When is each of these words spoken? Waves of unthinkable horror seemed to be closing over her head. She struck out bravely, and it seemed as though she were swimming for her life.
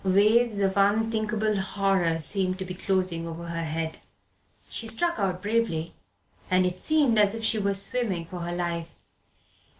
Waves 0.03 0.61
of 0.61 0.77
unthinkable 0.77 1.55
horror 1.57 2.19
seemed 2.19 2.57
to 2.57 2.65
be 2.65 2.73
closing 2.73 3.27
over 3.27 3.45
her 3.49 3.63
head. 3.65 3.99
She 4.67 4.87
struck 4.87 5.19
out 5.19 5.43
bravely, 5.43 5.93
and 6.49 6.65
it 6.65 6.81
seemed 6.81 7.19
as 7.19 7.33
though 7.33 7.41
she 7.41 7.59
were 7.59 7.75
swimming 7.75 8.25
for 8.25 8.39
her 8.39 8.51
life. 8.51 8.95